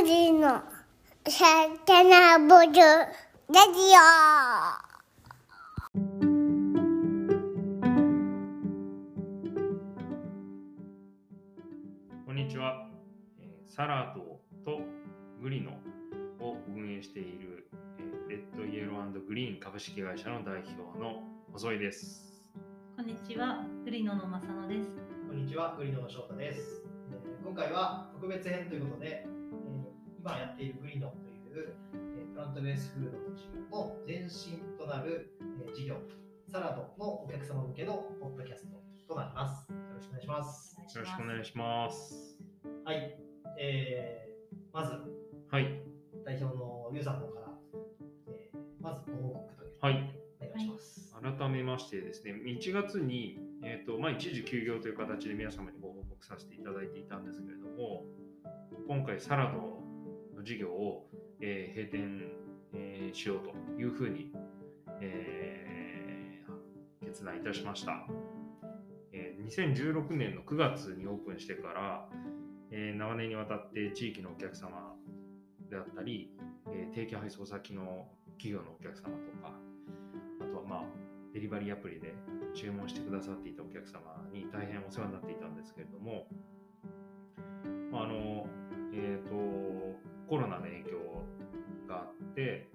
[0.00, 0.62] グリの
[1.28, 3.98] サテナブルラジオ
[12.24, 12.88] こんにちは。
[13.40, 14.82] えーサラドと
[15.42, 15.72] グリノ
[16.38, 17.68] を運営している、
[17.98, 22.40] えーレッドイエローグリーン株式会社の代表の細井です。
[22.96, 24.90] こんにちは、グリノの正野です。
[25.26, 29.27] こんにちは、グリノの翔太です、えー今回は特別編ということで、えー
[30.28, 35.96] 今やっているグリノという、えープラントベースフードの事業の前身となる、えー事業、
[36.52, 39.66] サラドのお客様向けのポッドキャストとなります。
[39.72, 40.76] よろしくお願いします。
[40.76, 42.38] よろしくお願いします。
[42.84, 43.18] はい、
[43.58, 44.92] えーまず
[45.50, 45.80] はい。
[46.26, 47.46] 代表のリュウさんの方から、
[48.28, 50.14] えーまずご報告というはい。
[50.42, 51.14] お願いします。
[51.38, 58.04] 改めましてですね、1月に、えーとまあ、一時休業という形で皆様にご報告させていただいていたんですけれども、
[58.86, 59.77] 今回サラドの
[60.48, 61.06] 事業を、
[61.42, 62.22] えー閉店、
[62.72, 64.32] えーしようというふうに、
[65.02, 68.06] えー決断いたしました。
[69.12, 72.08] えー2016年の9月にオープンしてから、
[72.70, 74.94] えー長年にわたって地域のお客様
[75.68, 76.32] であったり、
[76.72, 79.52] えー定期配送先の企業のお客様とか、
[80.40, 80.84] あとはまあ、
[81.34, 82.14] デリバリーアプリで
[82.54, 84.00] 注文してくださっていたお客様
[84.32, 86.26] に大変お世話になっていたんですけれども、
[87.92, 88.46] まあ、あの、
[88.94, 91.24] えっ、と、コロナの影響
[91.88, 92.68] があって、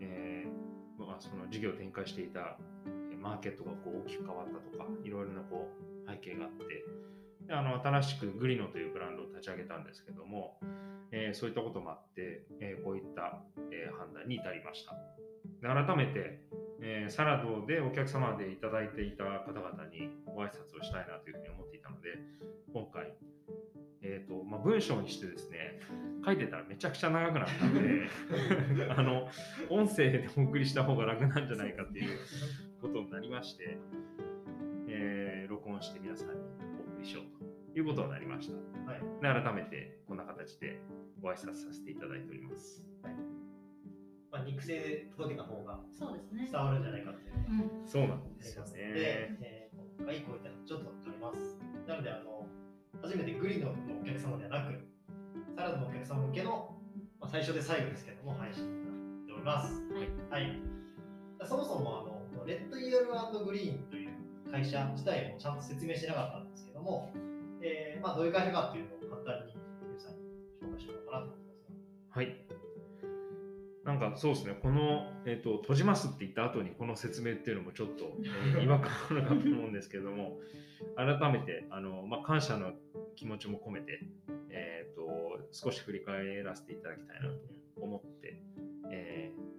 [0.00, 2.58] えーまあ、その事業を展開していた
[3.20, 5.70] マーケットがこう大きく変わったとか、いろいろなこ
[6.06, 6.84] う背景があって、
[7.46, 10.58] であの新しくグリノというブランドを立ち上げたんですけども、
[11.12, 14.92] えーそういったこともあって、えーこういった、えー判断に至りました。
[15.62, 16.40] で改めて、
[16.82, 22.18] えーサラドでお客様でいただいていた方々にご挨拶をしたいなというふうに思っていたので、
[22.72, 23.14] 今回、
[24.04, 25.78] えーとまあ、文章にしてですね、
[26.24, 29.28] 書いてたらめちゃくちゃ長くなったんで、 あの
[29.70, 32.18] 音声でお送りした方が楽なんじゃないかっていう
[32.80, 33.78] ことになりまして、
[34.88, 38.56] えー録音して皆さんにお送りしようということになりました。
[38.90, 40.80] はい、で改めてこんな形で
[41.20, 42.82] ご挨拶させていただいております。
[44.32, 46.64] まあ、肉声で届けた方がそうですね伝。
[46.64, 47.70] わるんじゃないかっていうね。
[47.80, 48.78] うん、そうなんですよで、ね。
[49.42, 51.60] えー今回こういったのちょっと撮ります。
[51.86, 52.48] なので、あの、
[53.00, 54.78] 初めてグリノのお客様ではなく、
[55.56, 56.76] サラダのお客様向けの、
[57.20, 59.82] まあ、最初で最後ですけども、配信になっております。
[60.30, 60.44] はい。
[60.44, 60.60] はい。
[61.44, 64.10] そもそも、あの、レッドイエローグリーンという
[64.50, 67.10] 会社自体もちゃんと説明しなかったんですけども、
[67.60, 69.54] えーまあ、どういう会社かっていうのを簡単に
[69.88, 70.20] 皆さんに
[70.60, 71.64] 紹介しようかなと思いま
[72.12, 72.51] すはい。
[74.10, 78.12] かそうですね、この、えーと、閉じますって言った後にこの説明っていうのもちょっと、
[78.54, 80.38] えー 違和感あるかと思うんですけれども、
[80.96, 82.72] 改めてあの、まあ、感謝の
[83.16, 84.00] 気持ちも込めて、
[84.50, 88.42] えーと、少し振り返らせていただきたいなと思って、
[88.90, 89.52] えー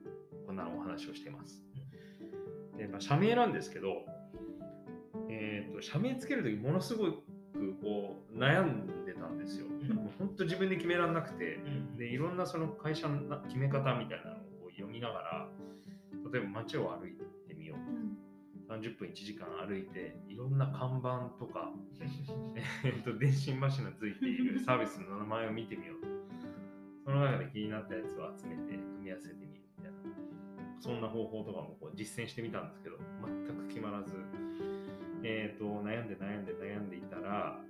[0.46, 1.64] こんなお話をしています。
[2.78, 4.06] でまあ、社名なんですけど、
[5.30, 7.24] えーと、社名つけるときものすごく
[7.82, 9.68] こう悩んでたんですよ。
[10.18, 14.33] 本当自分で決められなくて、うんでいろんなその会社のな決め方みたいな
[14.76, 15.48] 読みながら
[16.32, 17.14] 例えば街を歩い
[17.48, 18.24] てみよう。
[18.72, 21.72] 30分1時間歩いていろんな看板とか、
[22.84, 25.98] えー、と電信柱ついているサービスの名前を見てみよう。
[27.04, 29.98] その中で気になったやつを集めて組み合わせてみるみたいな。
[30.80, 32.98] そんな方法とかもこう実践してみたんですけど
[33.48, 34.16] 全く決まらず、
[35.24, 37.62] えー、と悩んで悩んで悩んでいたら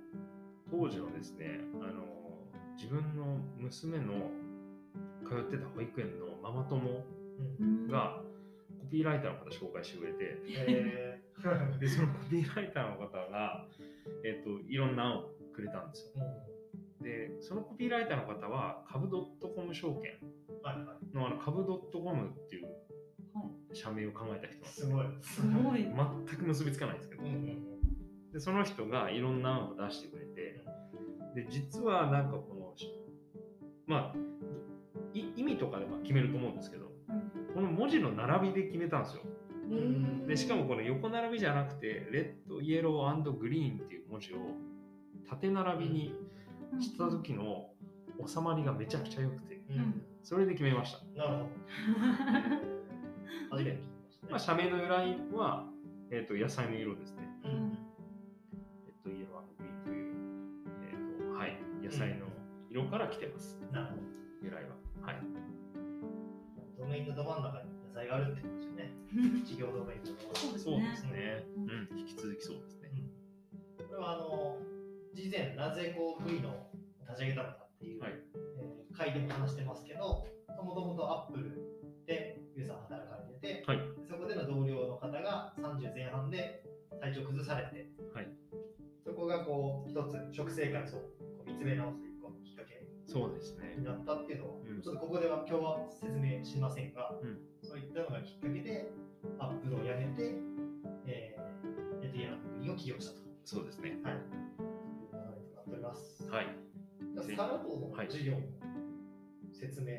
[0.70, 2.04] 当時のですねあの
[2.76, 4.30] 自分の娘の
[5.24, 7.04] 通ってた保育園のママ友
[7.60, 7.88] うん。
[7.88, 8.20] が
[8.80, 11.78] コピーライターの方紹介してくれてえー。
[11.80, 13.66] でそのコピーライターの方が、
[14.24, 16.24] えっといろんな案をくれたんですよ。
[17.00, 20.12] でそのコピーライターの方は株ドットコム証券
[20.62, 21.14] はいはい。
[21.14, 22.70] のあの株ドットコムっていうは
[23.72, 25.06] 社名を考えた人なんですすごい。
[25.22, 25.82] すごい。
[26.28, 27.74] 全く結びつかないんですけど、うんうん
[28.34, 30.64] でその人がいろんな案を出してくれて
[31.36, 32.74] で実はなんかこの
[33.86, 34.33] まあい
[35.14, 36.90] 意味とかでは決めると思うんですけど
[37.54, 39.22] この文字の並びで決めたんですよ。
[39.70, 40.26] うん。
[40.26, 44.36] でしかもこの横並びじゃなくてレッドイエローグリーンっていう文字を
[45.28, 46.14] 縦並びに
[46.80, 47.68] した時の
[48.26, 50.02] 収まりがめちゃくちゃ良くてうん。
[50.22, 51.48] それで決めました、なるほど。
[53.50, 53.78] 初めて
[54.22, 54.60] 聞きましたね。
[54.60, 55.66] まあ、社名の由来は、
[56.10, 57.28] えー、と野菜の色ですね。
[57.44, 57.72] うん。
[57.72, 60.14] レッドイエローグリーンという、
[60.82, 62.26] えーとはい、野菜の
[62.70, 63.58] 色から来てます。
[63.70, 64.02] なるほど。
[64.42, 64.73] 由来は
[66.94, 68.92] はいドメインのど真ん中に野菜があるってことですよね。
[69.42, 70.62] 事業ドメインのど真ん中そうですね。
[70.62, 71.44] そうですね。
[71.90, 71.98] うん。
[71.98, 72.90] 引き続きそうですね。
[73.78, 74.58] これはあの
[75.12, 76.70] 事前なぜこうグリのを
[77.02, 78.12] 立ち上げたのかっていう、はい。
[78.12, 80.24] えー回でも話してますけど、
[80.62, 81.50] もともとアップル
[82.06, 83.80] でユウさん働かれてて、はい。
[84.08, 86.62] そこでの同僚の方が30前半で
[87.00, 88.28] 体調崩されて、はい。
[89.04, 92.13] そこがこう一つ食生活をこう見つめ直す
[93.06, 98.90] そうですねになったっていうのは、うんちょっとここでは今日は説明しませんが、うんそういったのがきっかけで
[99.38, 100.34] アップルを辞めて、
[101.06, 103.24] えー、エティアの国を起用したと。
[103.44, 104.14] そうですねはい。
[104.14, 106.28] という流れとなっております。
[106.30, 106.46] はい
[107.14, 108.38] じゃあサラドのはい授業の
[109.52, 109.92] 説明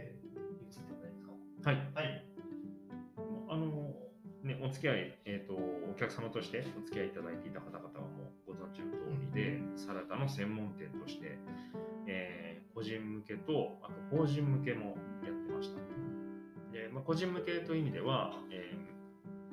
[0.62, 1.32] については何ですか？
[1.72, 2.25] はいはい。
[4.62, 11.38] お付き合い、えーと、お客様としてお付き合いいただいていた方々はもうご存知の通りで、サラダの専門店として、
[12.08, 15.80] えー個人向けと、あと法人向けもやってました。
[16.74, 18.86] でまあ、個人向けという意味では、えー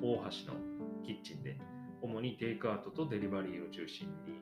[0.05, 0.59] 大橋の
[1.05, 1.57] キッチンで、
[2.01, 4.41] 主にテイクアウトとデリバリーを中心に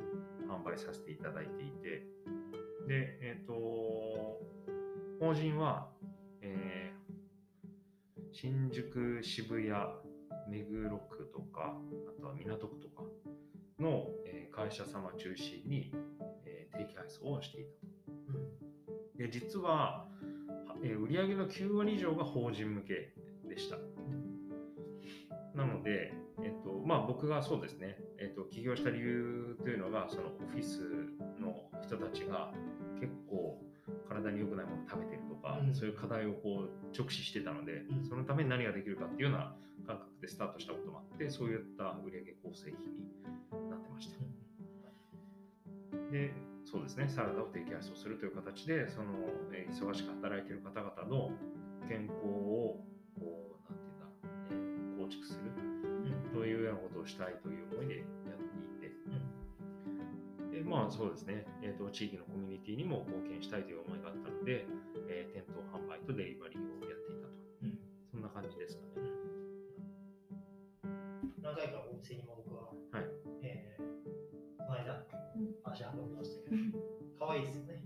[0.50, 2.04] 販売させていただいていて、
[2.88, 3.54] で、えっ、と、
[5.20, 5.90] 法人は、
[6.42, 7.02] えー
[8.34, 9.70] 新宿、渋谷、
[10.52, 11.78] 目黒区とか、
[12.18, 13.04] あとは港区とか
[13.80, 15.94] の、えー会社様中心に、
[16.46, 18.38] えー定期配送をしていたと。
[19.18, 20.08] で実は、は
[20.84, 23.14] えー売上の9割以上が法人向け
[23.48, 23.78] でした。
[25.56, 26.14] なので、
[26.44, 30.82] えっとまあ、僕がそうですね、えっと、起業した理由というのが、そのオフィス
[31.40, 32.52] の人たちが
[33.00, 33.62] 結構
[34.08, 39.56] 体に良くないものを食べてるとか、うんそういう課題をこう直視してたので、うんそのために何ができるかっていうような
[40.22, 44.18] でスタートしたこともあって、そういった売上構成費になってました。
[46.12, 46.34] で、
[46.66, 49.14] そうですね、サラダを提供配送するという形で、その、
[49.52, 51.32] えー忙しく働いている方々の
[51.88, 52.84] 健康を、
[53.20, 54.06] こう、なんていうんだ、
[54.52, 55.52] えー構築する
[56.32, 58.38] というようなことをしたいという思いでやっ
[58.80, 64.68] ていて、でまあそうですね、えーと、地域のコミュニティにも貢献したいという思いがあったので、
[65.10, 66.61] えー店頭販売とデリバリー
[75.72, 76.56] 足運びましたけど、
[77.20, 77.84] 可愛いですよね。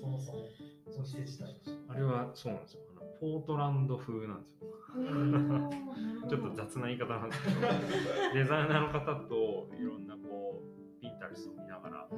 [0.00, 0.48] そもそも、
[0.90, 1.56] その施設自体
[1.88, 2.80] あれはそうなんですよ。
[2.92, 4.66] あのポートランド風なんですよ。
[6.28, 7.60] ちょっと雑な言い方なんですけど、
[8.34, 12.08] デザイナーの方といろんなこう、ピンタレストを見ながら、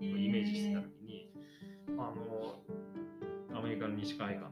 [0.00, 1.30] イメージしてた時に、
[1.98, 2.62] あの、
[3.58, 4.50] アメリカの西海岸の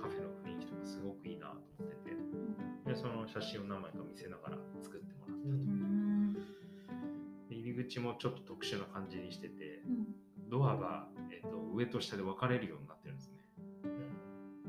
[0.00, 5.83] カフェの雰囲気とかすごくいいなと思ってて、で、その写真を何枚か見せながら作ってもらったうんと。
[7.74, 9.82] で入り口もちょっと特殊な感じにしてて、
[10.48, 13.38] ドアが、えっと上と下で分かれるようになってるんですね。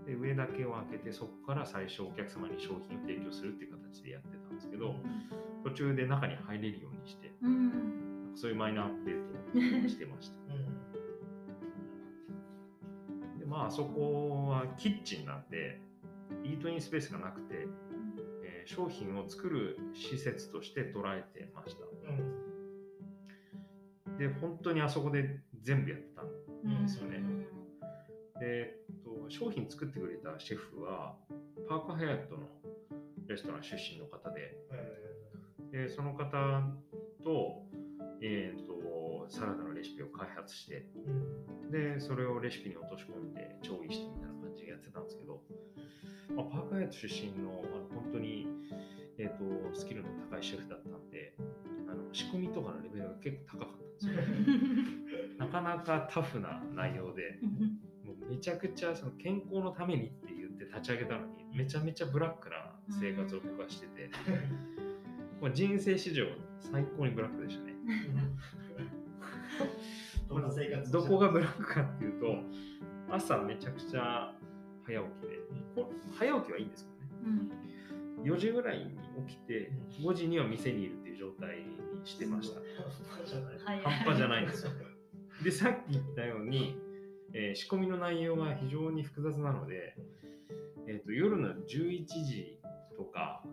[0.07, 4.95] で上だけを開けてそこから最初お客様に商品を提供するっていう形でやってたんですけど、
[5.63, 7.31] 途中で中に入れるようにして
[8.35, 10.35] そういうマイナーアップデートをしてました。
[13.39, 15.81] でまああそこはキッチンなんで
[16.43, 17.67] イートインスペースがなくて、
[18.43, 21.85] えー商品を作る施設として捉えてました
[24.17, 27.23] で本当にあそこで全部やってたんですよね、
[28.39, 31.15] で、えっと、商品作ってくれたシェフは
[31.67, 32.47] パークハイアットの
[33.27, 34.55] レストラン出身の方で。
[35.71, 36.29] でその方
[37.25, 37.63] と,、
[38.21, 40.85] えー、とサラダのレシピを開発して。
[41.71, 45.41] でそれをレシピに落とし込んで調理してみたいな感じでやってたんですけど、
[46.35, 48.47] まあ、パークハイアット出身のあの本当に、
[49.17, 51.33] えー、とスキルの高いシェフだったんで
[51.89, 53.84] あの仕込みとかのレベルが結構高かった
[55.37, 57.39] なかなかタフな内容で。
[58.05, 64.11] もうめちゃくちゃその健康のためにって言って立ち上げたのにめちゃめちゃブラックな生活を僕はしてて、
[65.41, 66.27] もう人生史上
[66.59, 67.73] 最高にブラックでしたね。
[70.29, 72.43] どんな生活どこがブラックかっていうと
[73.09, 74.35] 朝めちゃくちゃ
[74.83, 75.39] 早起きで、
[75.73, 76.97] こ早起きはいいんですけど
[77.31, 77.39] ね。
[78.23, 78.97] 4時ぐらいに
[79.27, 82.61] 起きて5時には店にいるいう状態にしてました。
[83.63, 84.71] 半端じゃないんですよ。
[85.43, 86.77] で、さっき言ったように、
[87.33, 89.95] えー仕込みの内容が非常に複雑なので、
[90.87, 92.59] えー、と夜の11時
[92.95, 93.43] とか、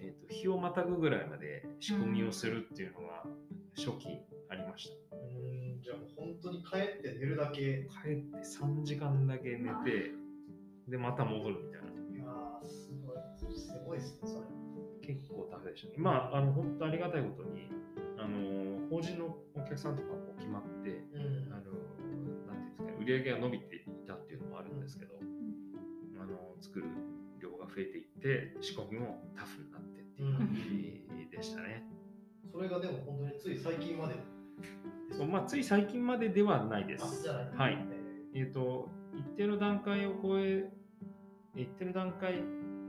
[0.00, 3.24] えー、と日をまたぐぐらいまで仕込みをするっていうのが
[3.76, 5.16] 初期ありました。
[5.16, 7.88] うんじゃあもう本当に帰って寝るだけ。
[8.04, 10.12] 帰って3時間だけ寝て、
[10.88, 11.88] で、また戻るみたいな。
[11.88, 13.58] いやーすごい。
[13.58, 14.59] すごいですね、それ。
[15.14, 15.94] 結構タフでしたね。
[15.98, 17.70] まあ、あの本当ありがたいことに、
[18.18, 25.14] あの法人のお客さんとかも決まって、うんあのなんていうんですかね、売り上げが伸びていたっていうのもあるんですけど、
[26.20, 26.86] あの作る
[27.40, 31.84] 量が増えていって、仕込みもタフになってっていう感じでしたね。
[32.52, 34.14] それがでも本当につい最近まで。
[35.12, 37.28] そうまあ、つい最近までではないです。
[37.28, 37.78] はい。
[38.34, 40.70] えっ、と、一定の段階を超え、
[41.56, 42.42] 一定の段階、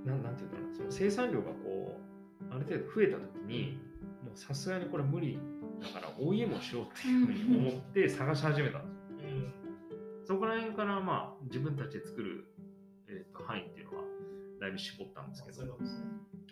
[0.06, 2.11] なんなんていうのかな、その生産量がこう、
[2.50, 3.78] ある程度増えたときに、
[4.24, 5.38] もうさすがにこれ無理
[5.82, 9.02] だから OEM をしようっていうふうに思って探し始めたんですよ。
[10.24, 12.46] そこら辺からまあ自分たちで作る、
[13.08, 14.04] えー、と範囲っていうのは
[14.62, 15.72] だいぶ絞ったんですけどね。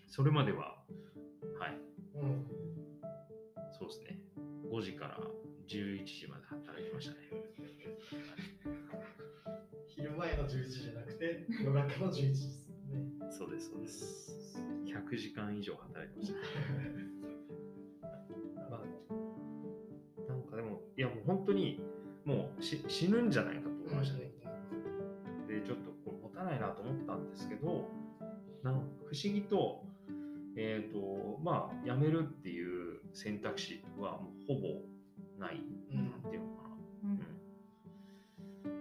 [0.07, 0.75] それまでは、
[1.59, 1.77] はい、
[2.15, 2.45] うん。
[3.71, 4.19] そうですね、
[4.71, 5.19] 5時から
[5.67, 7.19] 11時まで働きましたね。
[9.87, 12.75] 昼前の11時じゃなくて、夜中の11時ですね。
[13.29, 14.38] そうです、そうです。
[14.89, 16.43] 100時間以上働いてましたね。
[18.69, 21.79] まあ、なんかでも、いやもう本当に、
[22.25, 24.31] もうし死ぬんじゃないかと思いましたね。
[25.47, 27.89] で、ちょっとこれ持たないなと思ったんですけど、
[28.63, 29.83] なんか不思議と、
[30.55, 34.81] えっ、と、まあ、辞めるっていう選択肢はもうほぼ
[35.37, 37.09] ない、うんなんていうのかな。
[37.11, 37.39] うん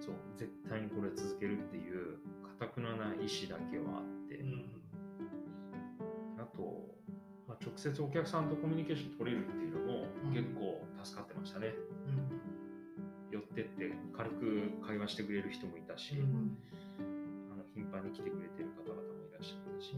[0.00, 4.67] そう、絶対にこれ続けるっていう、かたくなな意志だけはあって、うん。
[7.60, 11.74] 直接お客さんとコミュニケーション取れるっていうのもうん結構助かってましたね。
[12.06, 12.38] うん。
[13.30, 16.56] 寄ってって軽く会話してくれる人もいたし、うん
[17.50, 19.92] あの頻繁に来てくれてる方々もいらっしゃったし、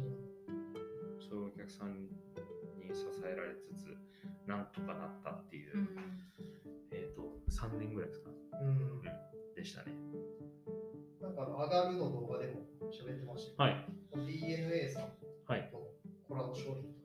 [1.28, 2.08] そういうお客さんに
[2.94, 3.96] 支えられつつ、
[4.46, 5.88] なんとかなったっていう、うん
[6.90, 9.02] えっ、と、3年ぐらいですか、うん。
[9.54, 9.94] でしたね。
[11.20, 14.26] なんかあの、上がるの動画でも喋ってましたけど、はい。
[14.26, 15.12] DNA さん
[15.46, 15.68] はい。
[15.70, 15.78] と
[16.28, 16.99] コラボ商品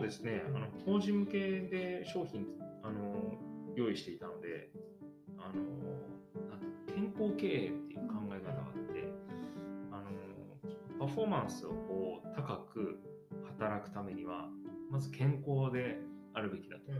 [0.00, 0.36] ですけど。
[0.36, 2.46] そうですね、あの法人向けで商品
[2.82, 3.34] あの
[3.76, 4.70] 用意していたので、
[5.38, 5.54] あの
[6.48, 9.08] なんて健康経営っていう考え方があって、
[9.90, 13.00] あのパフォーマンスをこう高く
[13.58, 14.48] 働くためには、
[14.90, 15.98] まず健康で
[16.34, 16.92] あるべきだと。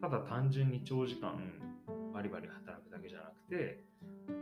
[0.00, 1.40] ただ単純に長時間
[2.12, 3.82] バリバリ働くだけじゃなくて、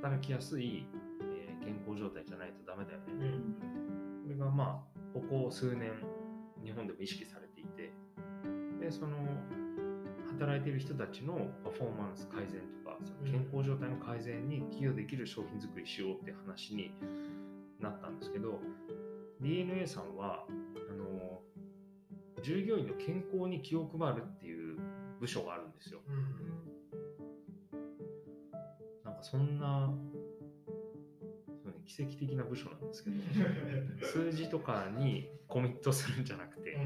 [0.02, 0.87] 働きやすい、
[1.21, 3.04] えー健康状態じゃないとダメだよね。
[3.07, 4.23] うん。
[4.25, 5.92] これがまあここ数年
[6.64, 7.92] 日本でも意識されていて
[8.81, 9.16] でその
[10.38, 16.92] 働いている人たちのパフォーマンス改善とかその健康状態の改善に寄与できる商品作りしようって話に
[17.81, 18.61] なったんですけど
[19.40, 21.40] DNA さんはあの
[22.42, 24.78] 従業員の健康に気を配るっていう
[25.21, 26.00] 部署があるんですよ。
[29.04, 29.92] なんかそんな
[31.97, 33.17] 奇跡的な部署なんですけど
[34.07, 36.79] 数字とかにコミットするんじゃなくて、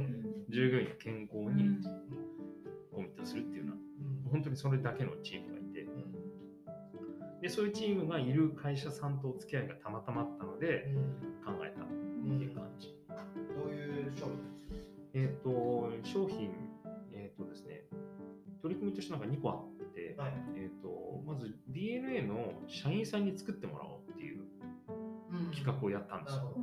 [0.48, 1.78] 従業員の健康に
[2.90, 3.78] コミットするっていうのは、
[4.32, 5.86] 本当にそれだけのチームがいて、
[7.40, 10.92] で、そういうチームがいる会社さんとお付き合いがたまたまあったので、
[11.44, 11.88] 考えたっ
[12.38, 12.98] ていう感じ。
[13.54, 14.72] どういう商品ですか？
[15.14, 16.50] えっ、と、商品、
[17.12, 17.84] えっ、とですね、
[18.60, 20.32] 取り組みとしてなんか2個あって、はい。
[20.56, 24.06] えっ、と、まず DNA の社員さんに作ってもらおう
[25.66, 26.54] 企画をやったんですよ。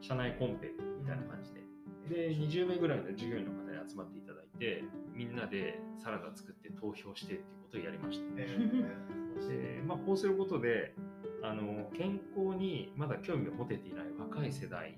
[0.00, 0.70] 社内コンペ
[1.00, 2.30] みたいな感じで。
[2.30, 4.84] で、20名ぐらいの従業員の方に集まっていただいて、
[5.14, 8.24] みんなでサラダ作って投票してっていうことをやりました。
[8.38, 8.46] え
[9.48, 10.94] でまあ、こうすることで
[11.42, 14.96] あの健康にまだ興味を持てていない若い世代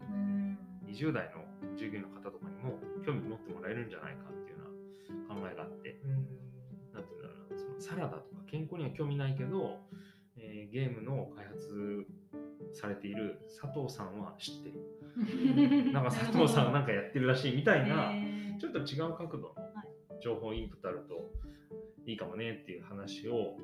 [0.86, 4.64] 20代の従業員の方とかにも興味持ってもらえるんじゃないかっていうよ
[5.30, 5.96] うな考えがあって
[6.92, 9.80] なんていうんだろうなそのサラダとか健康には興味ないけど、
[10.36, 12.04] えーゲームの開発
[12.72, 14.80] されている佐藤さんは知ってる。
[15.92, 18.12] なんか佐藤さんなんかやってるらしいみたいな、
[18.58, 19.54] ちょっと違う角度の
[20.20, 21.30] 情報インプットあると
[22.06, 23.56] いいかもねっていう話を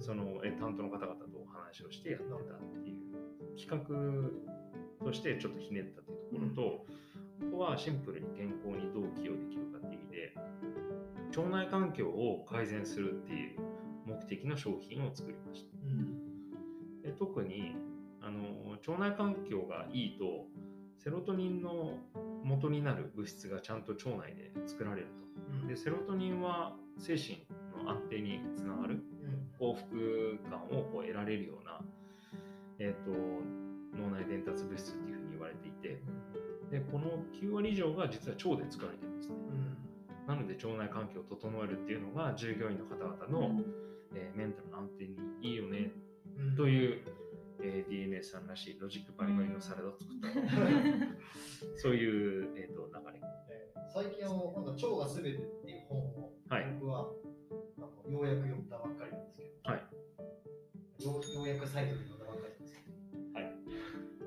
[0.00, 2.38] そのえ担当の方々とお話をしてやってたっ
[2.82, 6.86] ていう企画としてちょっとひねったっていうところと、
[7.48, 10.34] あとはシンプルに健康にどう寄与できるかっていう意味で
[11.36, 13.60] 腸内環境を改善するっていう
[14.06, 17.08] 目的の商品を作りました。
[17.08, 17.74] で特に
[18.86, 20.46] 腸内環境がいいと
[20.98, 21.98] セロトニンの
[22.42, 25.08] 元になる物質がちゃんと腸内で作られる
[25.62, 25.68] と。
[25.68, 27.46] でセロトニンは精神
[27.84, 29.02] の安定につながる
[29.58, 31.80] 幸福感をこう得られるような、
[32.78, 33.10] えー、と
[33.96, 36.00] 脳内伝達物質っていうふうに言われていて。
[36.70, 39.36] でこの9割以上が実は腸で作られてるんですね。
[40.26, 43.60] なので腸内環境を整えるっていうのが従業員の方々の、
[44.14, 45.92] えーメンタルの安定にいいよね
[46.56, 50.28] とういう、えー DNA さんらしいロジックバリバリのサラダを作った、
[51.76, 53.20] そういう、えー、と流れ。
[53.92, 56.66] 最近あのなんか腸がすべてっていう本をはい。
[56.80, 57.08] 僕は
[57.78, 59.82] あのようやく読んだばっかりなんですけど、はい。
[61.02, 62.90] ようようやくサイトで読んだばっかりなんですけど、
[63.34, 63.50] はい。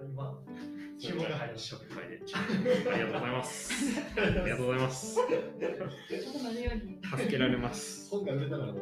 [0.09, 0.39] 今
[0.99, 1.75] 注文が入りました。
[1.75, 2.01] ショップで
[2.91, 3.71] ありがとうございます。
[4.17, 5.13] ありがとうございます。
[5.15, 5.27] 助
[7.29, 8.09] けられます。
[8.09, 8.73] 本が売れたから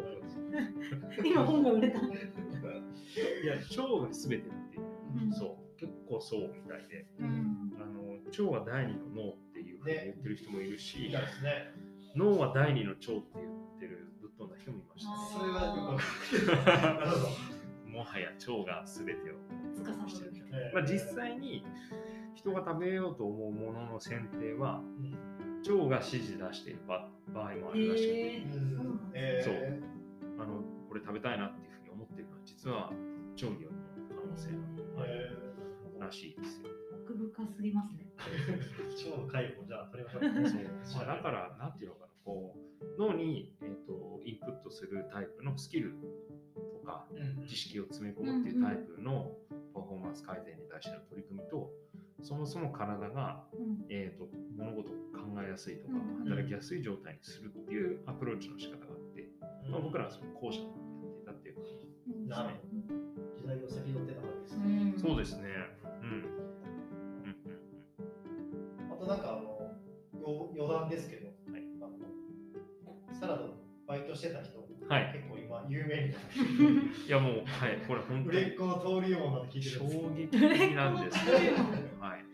[1.26, 2.00] 今本が売れた。
[3.44, 4.84] いや、腸がすべてっていう、
[5.26, 5.34] うん。
[5.34, 7.74] そう、結構そうみたいで、うん。
[7.80, 11.72] あの腸は第二の脳っていうふうに言ってる人もいるし、いいですね。
[12.16, 15.40] 脳は第二の腸って言ってるぶっ飛んだ人もいました。
[15.40, 15.98] それは。
[17.86, 19.36] もはや腸がすべてを
[19.78, 20.32] 司る。
[20.52, 21.64] えーまあ、実際に
[22.34, 25.36] 人が食べようと思うものの選定はうん。
[25.66, 28.44] 腸が指示出している場場合もあるらしくて、
[29.14, 29.44] へー。
[29.44, 29.84] そう。
[30.38, 31.65] あのこれ食べたいなって
[32.46, 32.92] 実は
[33.36, 33.76] 腸による
[34.16, 34.56] 可能性ー
[35.06, 35.46] え
[36.00, 36.70] らしいですよ。
[37.04, 38.12] 奥深すぎますね。
[38.18, 40.22] ー腸の介護じゃあ取りましょう。
[40.84, 45.94] そうまあ、だから、なんていうのかな、こう脳に、えー、とインプットするタイプのスキル
[46.72, 49.36] とかうん知識を詰め込むっていうタイプの
[49.74, 51.72] パフォーマンス改善に対しての取り組みと、
[52.22, 53.86] そもそも体が、うん。
[53.90, 59.30] えー、と物事を考えやすいとかうん働きやすい状態にするっていうアプローチの仕方があって、
[59.70, 60.85] まあ、僕らはその後者をや
[61.52, 63.06] っていう感じなるほど
[63.38, 64.92] 時代を先取ってたわけですうね。
[64.92, 65.00] ん。
[65.00, 65.44] そうですね。
[66.02, 66.26] うん。
[68.92, 69.72] あとなんかあの
[70.20, 71.92] よ余談ですけど、はいあの
[73.14, 73.54] サラダの
[73.88, 76.40] バイトしてた人、はい結構今有名になって
[77.08, 80.48] いやもう、はい、これ本当に売れっ子の登竜門なんて聞いてるんです衝けど。
[80.50, 81.62] 撃的なんです売れっよ子。
[82.06, 82.26] はい。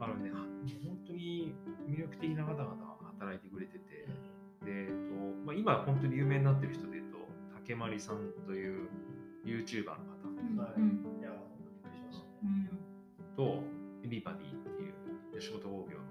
[0.00, 0.38] あのね、は
[0.84, 1.54] 本当に
[1.88, 4.06] 魅力的な方々が働いてくれてて、
[4.64, 5.14] で、えっと
[5.44, 6.86] まあ、今本当に有名になってる人
[7.64, 8.88] で言うと、竹丸さんという
[9.44, 12.30] YouTuber の方うんはいうんいや、本当にびっくりしましたね。
[12.42, 13.36] うん。
[13.36, 13.62] と、
[14.04, 16.02] エビバディっていう吉本興業の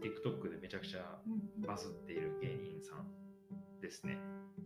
[0.00, 3.06] TikTok でめちゃくちゃうんバズっている芸人さん
[3.80, 4.18] ですね。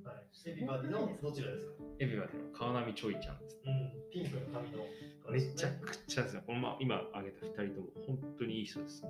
[0.05, 0.51] はい。
[0.51, 1.73] エビバディのどちらですか？
[2.01, 3.59] エビバディの川波ちょいちゃんです。
[3.65, 4.85] うん、ピンクの髪の、
[5.31, 6.43] めちゃくちゃですね。
[6.47, 9.03] このま今挙げた2人とも本当にいい人です。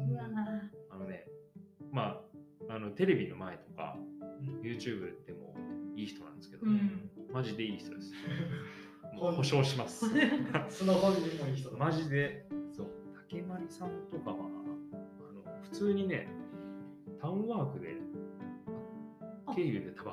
[0.91, 1.27] あのね、
[1.93, 2.21] ま
[2.69, 4.19] あ、あのテレビの前とか、うん
[4.63, 5.55] YouTube でも
[5.99, 7.11] いい人なんですけど、うん。
[7.33, 8.13] マジでいい人です。
[9.13, 10.09] も本う保証します。
[10.71, 11.77] その本人もいい人だ。
[11.77, 12.91] マジで、そう、
[13.29, 16.29] 竹丸さんとかは、あの普通にね、
[17.21, 17.97] タウンワークで、
[19.47, 19.55] あ。
[19.55, 20.13] 経由で多分、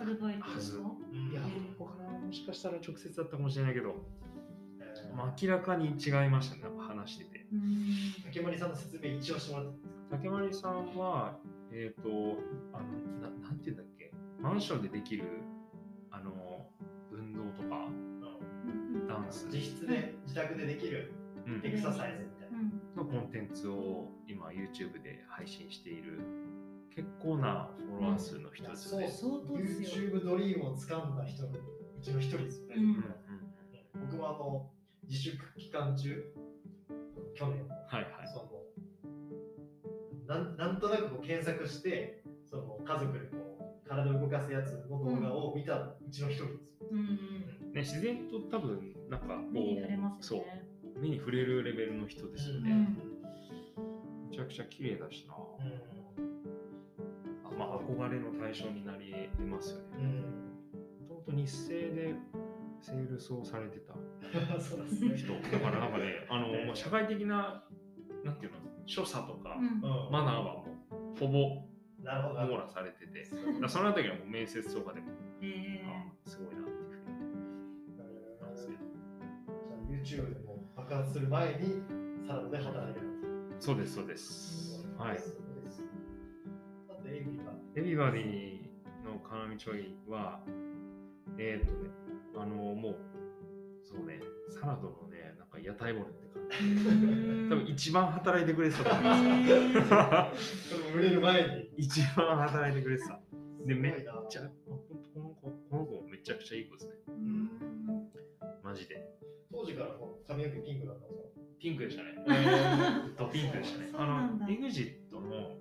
[0.00, 1.30] アルバイトですかうん。
[1.30, 3.94] いや、ここからもしかしたら直接だったかもしれないけど、
[4.80, 5.14] えー。
[5.14, 7.46] まあ、明らかに違いましたね、なんか話してて。
[7.52, 7.70] うん。
[8.24, 11.38] 竹森さんの説明一応してもらって竹丸さんは、
[11.72, 12.08] えっ、と
[12.72, 13.95] あのな、なんていうんだっけ、
[14.40, 15.24] マンションでできる、
[16.10, 16.68] あの、
[17.10, 17.88] 運動とか、
[19.08, 19.46] ダンス。
[19.46, 21.12] 自室で、自宅でできる
[21.46, 21.60] うん。
[21.64, 22.58] エクササイズみたいな。
[22.58, 22.86] うん。
[22.96, 26.20] のコンテンツを今 YouTube で配信している
[26.94, 29.88] 結構なフォロワー数の一つそうで、相当ですよ。
[29.88, 31.52] YouTube ドリームを掴んだ人のう
[32.02, 32.76] ちの一人ですよね。
[33.94, 34.70] 僕もあの
[35.06, 36.24] 自粛期間中、
[37.34, 38.28] 去年、はいはい。
[38.32, 38.56] その
[40.26, 43.55] なんなんとなくこう検索して、その家族でこう
[43.88, 46.88] 体を動かすやつの動画を見たうちの一人ですよ。
[46.92, 47.06] うん。
[47.72, 50.44] ね、自然と多分なんかこ目に触れうますよね。
[50.84, 52.98] そう目に触れるレベルの人ですよね、うん
[54.30, 55.34] めちゃくちゃ綺麗だしな、
[56.18, 60.20] うんまあ憧れの対象になり得ますよねうん
[61.08, 62.14] もともと日生で
[62.82, 63.94] セールスをされてた
[64.60, 65.16] そうですね。
[65.16, 67.64] 人だからなんかね あの、ええまあ社会的な
[68.24, 69.66] なんていうの所作とか、うん。
[69.66, 70.66] うんマナーはも
[71.14, 71.75] うほぼ。
[72.06, 73.24] 網羅されてて、
[73.68, 75.06] そのあたりはもう面接とかでも、
[75.42, 77.28] えあすごいなっていうふうに
[78.14, 78.78] 思ったんですけど。
[80.08, 81.82] じゃあ YouTube でも爆発する前に
[82.26, 83.06] サラダで働いてる。
[83.58, 84.86] そうです、そうです。
[84.98, 85.18] はい。
[86.88, 87.44] あとエビが。
[87.74, 88.60] エビバディ
[89.04, 90.40] のカナミチョイは、
[91.38, 91.90] えっ、とね、
[92.36, 92.96] あの、もう、
[93.88, 94.20] そうね、
[94.50, 97.48] サラダのね、なんか屋台骨って感じ。
[97.48, 100.68] 多分一番働いてくれてたと思います。
[100.68, 101.70] それも売れる前に。
[101.76, 103.20] 一番働いてくれてた。
[103.64, 103.94] で、めっ
[104.28, 104.80] ちゃ、こ
[105.16, 106.92] の子、この子めちゃくちゃいい子ですね。
[108.64, 109.06] マジで。
[109.52, 111.28] 当時からもう髪の毛ピンクだったんですか？
[111.60, 112.14] ピンクでしたね。
[112.28, 113.90] えずっとピンクでしたね。
[113.94, 115.56] あなんだの、エグジットの、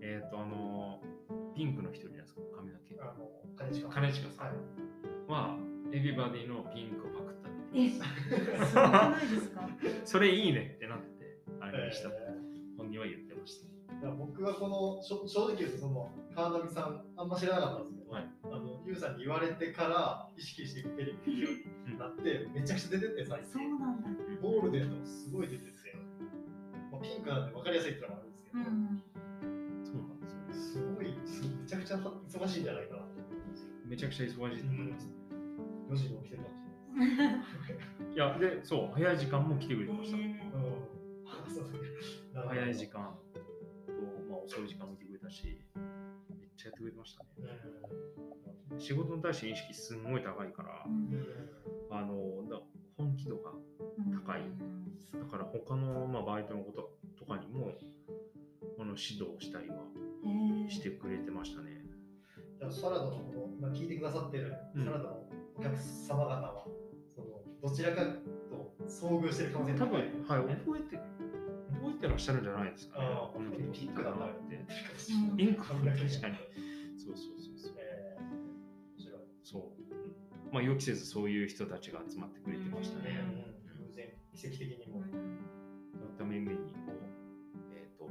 [0.00, 1.02] えっ、と、あの、
[1.54, 2.94] ピンクの人いるじゃないですか、髪の毛。
[3.02, 3.90] あの、兼近。
[3.90, 4.56] 兼近さんはい。
[5.28, 5.58] は、
[5.92, 7.98] エビバディのピンクをパクったんえ、です
[8.70, 9.68] すごくないですか？
[10.04, 12.34] それいいねってなって、あれにしたとえ
[12.76, 13.60] 本人は言ってまし
[14.02, 14.10] た。
[14.12, 21.48] 僕はこのしょ正直言うとその川上さんあんま知らなかったんですけど、はいあのユウさんに言われてから意識してテレビ見るよ
[21.86, 24.08] うになってめちゃくちゃ出てって最そう近なんだ。
[24.40, 25.70] ゴールデンとかすごい出てて、
[26.90, 29.02] まあ、ピンクなんで分かりやすいってのもあるんですけど、うん。
[29.84, 30.54] そうなんですよね。
[30.54, 35.08] すごいすめちゃくちゃ忙しいんじゃないかなと思うんですよめちゃくちゃ忙しいと思います。
[35.90, 37.40] 4時に起きてるかもしれない
[38.14, 40.16] いや、で、そう、早い時間も来てくれてました。
[40.16, 40.28] うん。
[42.48, 43.40] 早い時間と、
[44.30, 47.28] まあ、遅い時間もいてくれたし、めっちゃやってくれてましたね。
[48.78, 50.84] 仕事に対して意識すんごい高いから、
[51.90, 52.60] あのだ
[52.96, 53.50] 本気度が
[54.26, 54.42] 高い。
[55.12, 57.72] だから他の、まあ、バイトのこととかにも
[58.78, 59.76] あの指導したりは
[60.68, 61.82] してくれてましたね。
[62.58, 64.84] じゃあサラダのこの今聞いてくださってるうん。
[64.84, 66.64] サラダのお客様方は、
[67.14, 67.26] その
[67.62, 68.02] どちらか
[68.48, 70.96] と遭遇してる可能性多分、はい、覚えて
[71.80, 73.06] 覚えてらっしゃるんじゃないですかね。
[73.06, 74.56] ああこの人ピンクだなって。
[74.56, 75.96] うんインク確かに。
[76.98, 77.74] そうそうそうそう。
[77.78, 79.62] えー面白いそう。
[80.52, 83.20] まあ予期せずそういう人たちが集まってくれてましたね。
[83.22, 87.00] うん偶然奇跡的にも、そういった面々にこう、
[87.72, 88.10] えっ、と、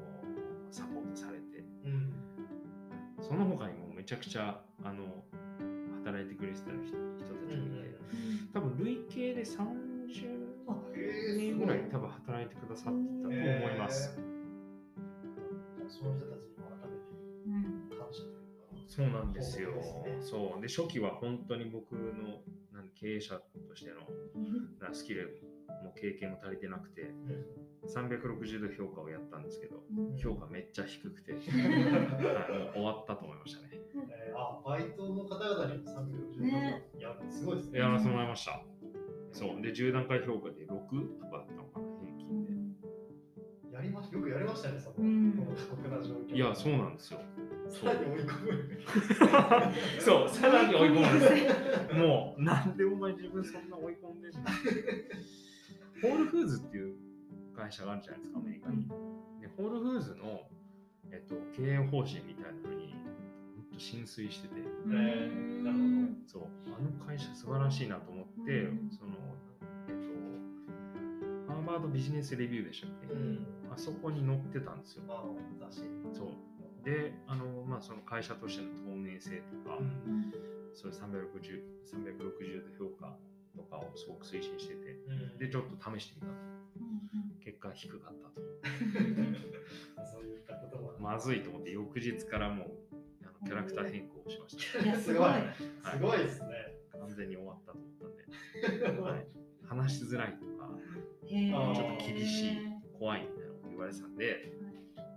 [0.71, 2.13] サポートされて、うん
[3.21, 5.23] その他にもめちゃくちゃ、あの、
[6.19, 7.95] 働いてくれてた人人たちがいて、
[8.53, 9.69] 多分累計で30
[10.95, 13.36] えー人ぐらい多分働いてくださってたと思
[13.69, 14.17] います。
[14.17, 14.29] えー
[15.89, 19.71] その人たちにも改めて感謝というかそうなんですよ。
[19.82, 20.62] そうですねそう。
[20.62, 24.01] で、初期は本当に僕のなん経営者としての
[24.79, 25.41] なスキル
[25.84, 27.12] も経験も足りてなくて、
[27.88, 29.84] 360度評価をやったんですけど、
[30.17, 31.43] 評価めっちゃ低くて、 はい、
[32.73, 33.69] 終わったと思いましたね。
[33.73, 38.63] えーあバイトの方々に360度ねいやすごいですねやらせてもらいました。
[39.32, 39.62] そう。
[39.62, 40.67] で、10段階評価で6
[41.19, 43.73] とかだったのかな、平均で。
[43.73, 47.19] やりまよくやりましたねその、うんこの過酷な状況いや、そうなんですよ。
[47.69, 48.82] さらに追い込む
[49.99, 51.93] そう、さらに追い込むんです。
[51.95, 54.39] もう、なんでお前自分そんな追い込んでんの？
[56.01, 56.95] ホールフーズっていう
[57.55, 58.88] 会社があるじゃないですか、アメリカに。
[59.41, 60.41] で、ホールフーズの、
[61.12, 62.95] えっと、経営方針みたいなのに、
[63.55, 65.63] ほんと浸水してて、えー。
[65.63, 68.89] なるほそう、あの会社素晴らしいなと思って、うん。
[68.91, 69.12] その、
[69.89, 69.95] えっ
[71.47, 73.47] と、ハーバードビジネスレビューでしたっけ、うん。
[73.71, 75.03] あそこに載ってたんですよ。
[75.07, 75.23] まあ
[75.59, 75.81] 雑誌
[76.13, 76.29] そう。
[76.85, 80.31] で、あの、まあ、その会社としての透明性とか、うん。
[80.73, 83.17] そういう360、360度評価
[83.55, 85.38] とかをすごく推進してて、うん。
[85.38, 86.33] で、ちょっと試してみたと。
[87.43, 88.41] 結果低かったと。
[90.05, 92.67] そういったこともまずいと思って、翌日からもう、
[93.23, 94.95] あのキャラクター変更をしました。
[94.99, 95.29] すごい。
[95.29, 95.43] はい。
[95.91, 96.49] すごいですね。
[96.91, 99.27] 完全に終わったと思ったんで、はい、
[99.65, 100.69] 話しづらいとか、
[101.27, 102.57] ちょっと厳しい
[102.97, 104.53] 怖いみたいなこと言われてたんで、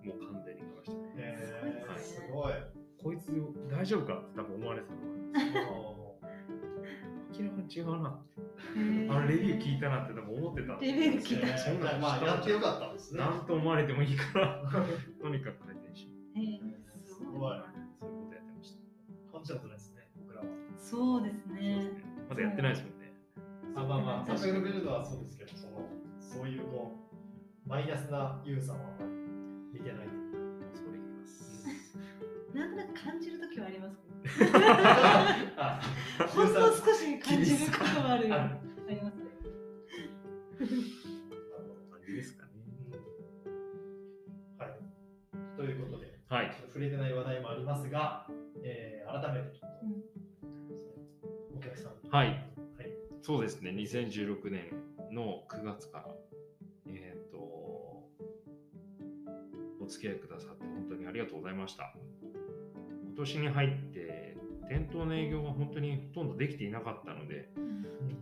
[0.05, 1.17] もう完全に変わりましたね。
[1.17, 1.89] えー。
[1.91, 2.01] はい。
[2.01, 2.53] すごい。
[3.03, 3.33] こいつ
[3.69, 5.92] 大丈夫かって多分思われてたと思います。
[7.73, 8.33] 違うなって。
[8.75, 14.63] あのレビュー聞いたなって多分思ってたんでレビュー聞いたそんなのまあやってよかったんですねなんと思われてもいいから、
[15.21, 16.41] とにかく改善しよう。
[17.05, 17.61] すごい
[17.99, 19.33] そういうことやってました。
[19.33, 20.47] 感謝ことですね僕らは
[20.79, 21.91] そうですそうですねね。
[22.29, 23.13] まだやってないですもんね。
[23.75, 25.89] あまあまあ確かに360度はそうですけどその
[26.21, 26.93] そういうこ
[27.65, 29.13] うマイナスなユーザーはあまり
[29.73, 30.32] 見てない恐れ入ります。
[32.55, 33.97] なんとなく感じるときはあります
[36.37, 38.43] ほんの少し感じることはあるよああ
[38.91, 39.23] りますね
[40.59, 40.69] 感
[42.07, 42.53] じですかね。
[44.59, 44.69] はい
[45.57, 46.53] ということではい。
[46.69, 48.29] 触れてない話題もありますが、
[48.63, 49.87] えー改めてちょっと、
[51.59, 52.29] お客さんにはい。
[52.29, 52.47] はい
[53.21, 53.71] そうですね。
[53.71, 54.73] 2016年
[55.13, 56.15] の9月から、
[56.87, 58.09] えっ、と、お
[59.87, 61.95] 付き合いくださって本当にありがとうございました。
[63.15, 64.37] 今年に入って、
[64.71, 67.51] 店頭の営業が本当にほとんどできていなかったので、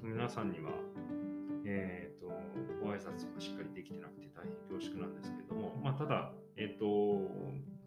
[0.02, 0.72] 皆さんには、
[1.64, 2.26] えー、と
[2.82, 7.30] ご挨拶がしっかりできてなくて大変恐縮なんですけれども、まあ、ただ、えー、と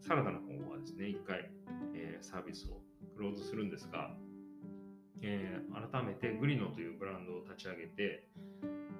[0.00, 1.50] サラダの方はですね、一回、
[1.94, 2.80] えーサービスを
[3.14, 4.10] クローズするんですが、
[5.20, 8.28] えー改めてグリノというブランドを立ち上げて、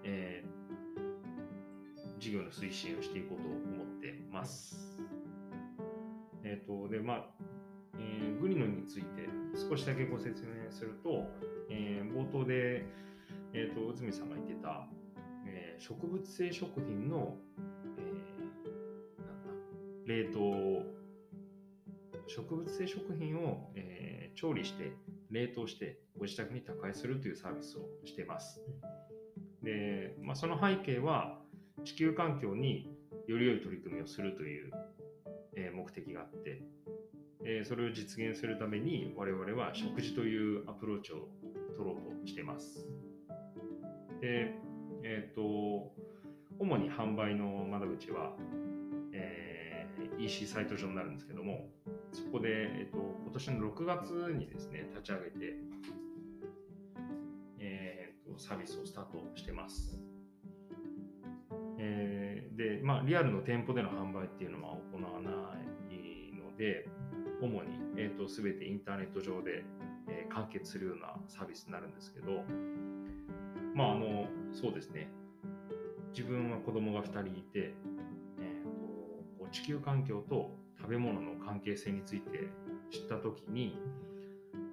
[0.04, 0.64] えー
[2.18, 4.98] 事業の推進をしていこうと思ってます。
[6.42, 7.53] えっ、と、で、まあ、
[7.98, 9.28] えーグリノについて
[9.68, 11.26] 少しだけご説明すると、
[11.70, 12.85] えー冒頭で、
[13.52, 14.87] えー、と内海さんが言ってた、
[15.46, 17.37] えー植物性食品の、
[17.98, 19.50] えーなんだ
[20.07, 20.94] 冷凍
[22.26, 24.92] 植物性食品を、えー調理して
[25.30, 28.61] 冷凍してご自宅に宅配するというサービスをしています。
[29.62, 31.38] で、まあ、その背景は
[31.85, 32.90] 地球環境に
[33.28, 34.72] より良い取り組みをするという、
[35.57, 36.62] えー目的があって、
[37.44, 41.28] えーそれを実現するために我々は食事というアプローチを
[41.76, 42.87] 取ろうとしています。
[44.20, 44.54] で、
[45.02, 45.92] えっ、と、
[46.59, 48.33] 主に販売の窓口は、
[49.12, 49.64] えー
[50.16, 51.68] EC サイト上になるんですけども、
[52.12, 55.54] そこで、えっ、と、今年の6月にですね、立ち上げて、
[57.59, 60.00] えーと、サービスをスタートしてます。
[61.78, 66.88] えーで、まあ、リアルの店舗での販売っていうのは行わないので、
[67.44, 69.64] 主に、えー、と全てインターネット上で、
[70.09, 72.42] えー完結するようなサービスになるんですけど、
[73.74, 75.09] まあ、あの、そうですね。
[76.11, 77.74] 自分は子供が2人いて、
[78.40, 78.68] えーと
[79.38, 82.50] こう地球環境と食べ物の関係性について
[82.90, 83.78] 知ったときに、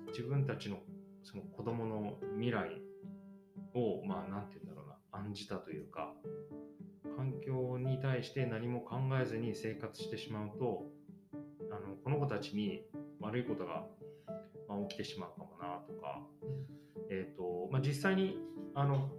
[0.07, 0.79] 自分たちの
[1.23, 2.81] その子供の未来
[3.73, 6.13] を、まあ、なんて言うんだろうな、案じたというか、
[7.15, 10.86] 環境に対して何も考えずに生活してしまうと、
[12.21, 12.84] 子たちに
[13.19, 13.84] 悪いことが、
[14.67, 16.21] まあ、起きてしまうかもなとか、
[17.10, 18.38] えっ、と、まあ、実際に、
[18.75, 19.10] あの、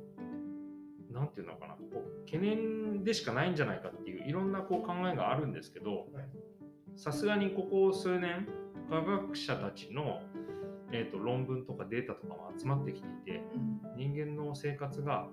[1.10, 6.28] なんていうのかな、こう懸念でしかないんじゃないかっていういろんなこう考えがあるんですけどはい、
[6.96, 8.48] さすがにここ数年、
[8.88, 10.20] 科学者たちの、
[10.92, 13.42] えー、と論文とかデータとかも集まってきていて、
[13.96, 15.28] 人間の生活が、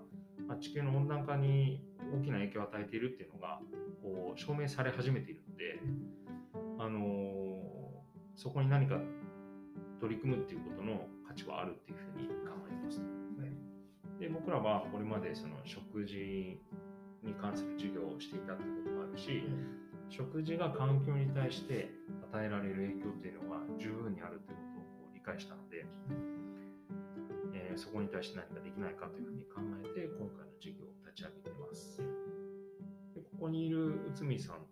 [0.48, 1.82] まあ、地球の温暖化に
[2.14, 3.60] 大きな影響を与えているっていうのが
[4.02, 5.80] こう証明され始めているので、
[6.80, 7.39] あのー
[8.40, 8.96] そこに何か
[10.00, 13.02] 取り組むっていうことの価値はあるっていうふうに考えてます。
[14.18, 16.16] で僕らはこれまでその食事
[17.22, 19.44] に関する授業をしていたっていうこともあるし、
[20.08, 21.92] 食事が環境に対して
[22.32, 25.86] 与えられる影響っていうのは十分にあるということを理解したので、
[27.54, 31.98] えーそこに対して何かできないかというふうに考えて今回の授業を立ち上げてます。
[33.16, 34.69] でここにいる内海さんと、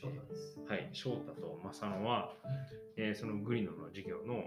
[0.00, 0.60] 翔太です。
[0.68, 2.32] はい、翔太と正野は、
[2.96, 4.44] えーそのグリノの授業の、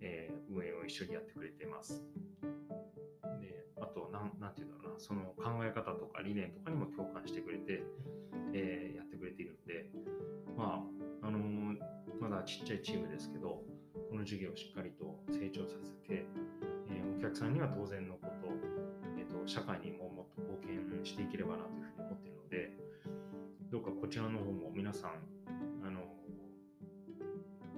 [0.00, 2.02] えー運営を一緒にやってくれています。
[3.42, 7.82] であとなん、なんていうんだろうな、その考え方とか理念とかにも共感してくれて、
[8.54, 9.90] えーやってくれているので、
[10.56, 10.82] ま
[11.22, 11.76] あ、あのー
[12.18, 13.62] まだちっちゃいチームですけど、
[14.08, 16.24] この授業をしっかりと成長させて、
[16.88, 18.48] えーお客さんには当然のこと、
[19.18, 21.87] えーと、社会にももっと貢献していければなという
[23.90, 25.10] かこちらの方も皆さん、
[25.86, 26.00] あの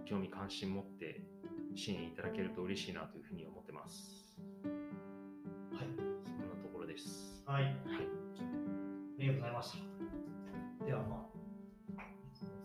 [0.05, 1.23] 興味関心持って
[1.75, 4.41] 支援いただけると嬉しいなというふうに思ってます。
[4.65, 5.87] はい。
[6.25, 7.43] そんなところです。
[7.47, 7.65] はい。
[7.65, 7.75] はい。
[7.75, 9.73] ありがとうございまし
[10.81, 10.87] た。
[10.87, 11.27] ではま
[11.97, 12.03] あ、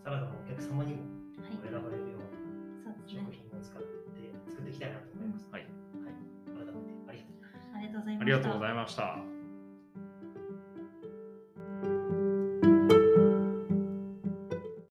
[0.02, 1.02] サラダのお客様にも
[1.38, 2.18] はい選ばれるよ
[2.84, 3.88] うな食品を使って
[4.48, 5.48] 作っていきたいなと思います。
[5.52, 5.62] はい。
[5.62, 5.72] はい。
[6.56, 7.36] 改めて。
[7.74, 9.25] ありがとうございましたありがとうございました。